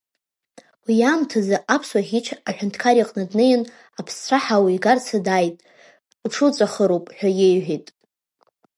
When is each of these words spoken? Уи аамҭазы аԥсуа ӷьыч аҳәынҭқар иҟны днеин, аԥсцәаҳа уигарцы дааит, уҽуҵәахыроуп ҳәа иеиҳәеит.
Уи 0.85 0.95
аамҭазы 1.09 1.57
аԥсуа 1.75 2.01
ӷьыч 2.07 2.27
аҳәынҭқар 2.49 2.95
иҟны 3.01 3.23
днеин, 3.29 3.61
аԥсцәаҳа 3.99 4.57
уигарцы 4.63 5.17
дааит, 5.25 5.55
уҽуҵәахыроуп 6.25 7.05
ҳәа 7.17 7.29
иеиҳәеит. 7.37 7.87